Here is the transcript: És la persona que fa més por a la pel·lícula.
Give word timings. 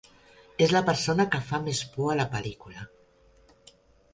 És 0.65 0.71
la 0.75 0.81
persona 0.87 1.27
que 1.35 1.41
fa 1.49 1.59
més 1.67 1.81
por 1.97 2.09
a 2.15 2.15
la 2.21 2.25
pel·lícula. 2.33 2.89